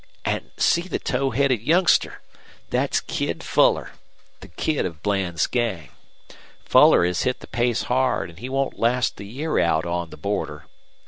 [0.25, 2.23] An' see the tow headed youngster.
[2.71, 3.91] Thet's Kid Fuller,
[4.39, 5.89] the kid of Bland's gang.
[6.65, 10.17] Fuller has hit the pace hard, an' he won't last the year out on the
[10.17, 10.65] border.